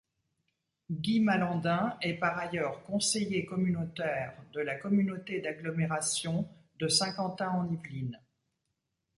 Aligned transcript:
Guy 0.89 1.19
Malandain 1.19 1.95
est 2.01 2.15
par 2.15 2.35
ailleurs 2.35 2.81
conseiller 2.85 3.45
communautaire 3.45 4.33
de 4.51 4.59
la 4.61 4.73
communauté 4.75 5.41
d'agglomération 5.41 6.49
de 6.79 6.87
Saint-Quentin-en-Yvelines. 6.87 8.19